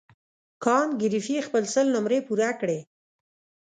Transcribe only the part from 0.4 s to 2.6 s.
کانت ګریفي خپله سل نمرې پوره